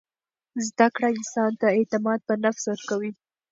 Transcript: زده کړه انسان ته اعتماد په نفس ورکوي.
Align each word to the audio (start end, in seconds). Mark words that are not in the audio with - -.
زده 0.67 0.87
کړه 0.95 1.07
انسان 1.17 1.51
ته 1.59 1.67
اعتماد 1.77 2.19
په 2.27 2.33
نفس 2.43 2.63
ورکوي. 2.71 3.11